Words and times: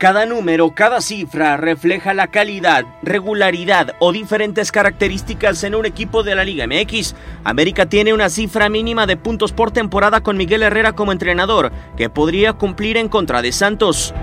Cada 0.00 0.24
número, 0.24 0.74
cada 0.74 1.02
cifra 1.02 1.58
refleja 1.58 2.14
la 2.14 2.28
calidad, 2.28 2.86
regularidad 3.02 3.96
o 3.98 4.12
diferentes 4.12 4.72
características 4.72 5.62
en 5.62 5.74
un 5.74 5.84
equipo 5.84 6.22
de 6.22 6.34
la 6.34 6.42
Liga 6.42 6.66
MX. 6.66 7.14
América 7.44 7.84
tiene 7.84 8.14
una 8.14 8.30
cifra 8.30 8.70
mínima 8.70 9.06
de 9.06 9.18
puntos 9.18 9.52
por 9.52 9.72
temporada 9.72 10.22
con 10.22 10.38
Miguel 10.38 10.62
Herrera 10.62 10.94
como 10.94 11.12
entrenador, 11.12 11.70
que 11.98 12.08
podría 12.08 12.54
cumplir 12.54 12.96
en 12.96 13.10
contra 13.10 13.42
de 13.42 13.52
Santos. 13.52 14.14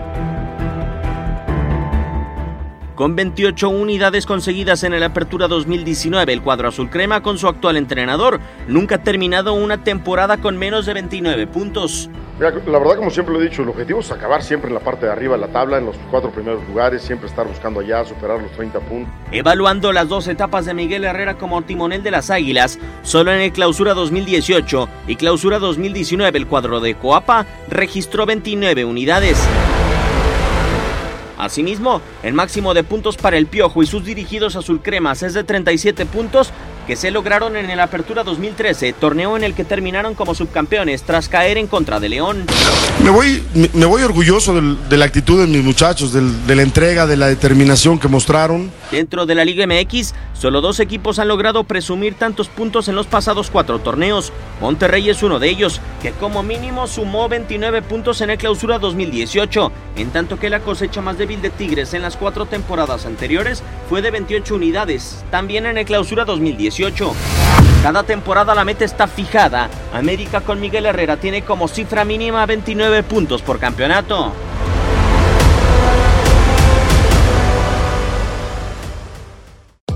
Con 2.97 3.15
28 3.15 3.69
unidades 3.69 4.25
conseguidas 4.25 4.83
en 4.83 4.91
el 4.91 5.03
Apertura 5.03 5.47
2019, 5.47 6.33
el 6.33 6.41
cuadro 6.41 6.69
azul 6.69 6.89
crema 6.89 7.21
con 7.21 7.37
su 7.37 7.47
actual 7.47 7.77
entrenador 7.77 8.39
nunca 8.67 8.95
ha 8.95 9.03
terminado 9.03 9.53
una 9.53 9.83
temporada 9.83 10.37
con 10.37 10.57
menos 10.57 10.87
de 10.87 10.95
29 10.95 11.45
puntos. 11.45 12.09
Mira, 12.39 12.51
la 12.65 12.79
verdad, 12.79 12.95
como 12.95 13.11
siempre 13.11 13.35
lo 13.35 13.39
he 13.39 13.43
dicho, 13.43 13.61
el 13.61 13.69
objetivo 13.69 13.99
es 13.99 14.09
acabar 14.09 14.41
siempre 14.41 14.69
en 14.69 14.73
la 14.73 14.79
parte 14.79 15.05
de 15.05 15.11
arriba 15.11 15.35
de 15.35 15.41
la 15.41 15.49
tabla, 15.49 15.77
en 15.77 15.85
los 15.85 15.95
cuatro 16.09 16.31
primeros 16.31 16.67
lugares, 16.67 17.03
siempre 17.03 17.29
estar 17.29 17.47
buscando 17.47 17.81
allá, 17.81 18.03
superar 18.03 18.41
los 18.41 18.51
30 18.53 18.79
puntos. 18.79 19.13
Evaluando 19.31 19.93
las 19.93 20.09
dos 20.09 20.27
etapas 20.27 20.65
de 20.65 20.73
Miguel 20.73 21.03
Herrera 21.03 21.37
como 21.37 21.61
timonel 21.61 22.01
de 22.01 22.09
las 22.09 22.31
Águilas, 22.31 22.79
solo 23.03 23.31
en 23.31 23.41
el 23.41 23.51
Clausura 23.51 23.93
2018 23.93 24.89
y 25.07 25.17
Clausura 25.17 25.59
2019 25.59 26.35
el 26.35 26.47
cuadro 26.47 26.79
de 26.79 26.95
Coapa 26.95 27.45
registró 27.69 28.25
29 28.25 28.85
unidades. 28.85 29.37
Asimismo, 31.47 32.01
el 32.23 32.33
máximo 32.33 32.73
de 32.73 32.83
puntos 32.83 33.15
para 33.15 33.37
el 33.37 33.47
Piojo 33.47 33.81
y 33.81 33.87
sus 33.87 34.03
dirigidos 34.03 34.57
azul 34.57 34.81
cremas 34.81 35.23
es 35.23 35.33
de 35.33 35.45
37 35.45 36.05
puntos 36.05 36.51
que 36.87 36.95
se 36.95 37.11
lograron 37.11 37.57
en 37.57 37.69
el 37.69 37.81
Apertura 37.81 38.23
2013, 38.23 38.93
torneo 38.93 39.35
en 39.35 39.43
el 39.43 39.53
que 39.53 39.65
terminaron 39.65 40.15
como 40.15 40.33
subcampeones 40.33 41.03
tras 41.03 41.27
caer 41.27 41.57
en 41.57 41.67
contra 41.67 41.99
de 41.99 42.07
León. 42.07 42.45
Me 43.03 43.09
voy, 43.09 43.43
me, 43.73 43.85
voy 43.85 44.01
orgulloso 44.03 44.55
del- 44.55 44.77
de 44.87 44.95
la 44.95 45.03
actitud 45.05 45.39
de 45.41 45.47
mis 45.47 45.63
muchachos, 45.63 46.13
del- 46.13 46.47
de 46.47 46.55
la 46.55 46.61
entrega, 46.61 47.05
de 47.05 47.17
la 47.17 47.27
determinación 47.27 47.99
que 47.99 48.07
mostraron. 48.07 48.71
Dentro 48.89 49.25
de 49.25 49.35
la 49.35 49.43
Liga 49.43 49.65
MX, 49.67 50.13
solo 50.33 50.61
dos 50.61 50.79
equipos 50.79 51.19
han 51.19 51.27
logrado 51.27 51.65
presumir 51.65 52.13
tantos 52.13 52.47
puntos 52.47 52.87
en 52.87 52.95
los 52.95 53.05
pasados 53.05 53.51
cuatro 53.51 53.79
torneos. 53.79 54.31
Monterrey 54.61 55.09
es 55.09 55.21
uno 55.23 55.39
de 55.39 55.49
ellos, 55.49 55.81
que 56.01 56.11
como 56.11 56.41
mínimo 56.41 56.87
sumó 56.87 57.27
29 57.27 57.81
puntos 57.81 58.21
en 58.21 58.29
el 58.29 58.37
Clausura 58.37 58.79
2018, 58.79 59.71
en 59.97 60.09
tanto 60.11 60.39
que 60.39 60.49
la 60.49 60.61
cosecha 60.61 61.01
más 61.01 61.17
débil 61.17 61.41
de 61.41 61.49
Tigres 61.49 61.93
en 61.93 62.01
las 62.01 62.15
cuatro 62.15 62.45
temporadas 62.45 63.05
anteriores 63.05 63.61
fue 63.89 64.01
de 64.01 64.09
28 64.11 64.55
unidades, 64.55 65.23
también 65.31 65.65
en 65.65 65.77
el 65.77 65.85
Clausura 65.85 66.23
2018. 66.23 66.76
Cada 67.81 68.03
temporada 68.03 68.53
la 68.53 68.63
meta 68.63 68.85
está 68.85 69.07
fijada. 69.07 69.67
América 69.91 70.41
con 70.41 70.59
Miguel 70.59 70.85
Herrera 70.85 71.17
tiene 71.17 71.41
como 71.41 71.67
cifra 71.67 72.05
mínima 72.05 72.45
29 72.45 73.01
puntos 73.01 73.41
por 73.41 73.57
campeonato. 73.57 74.31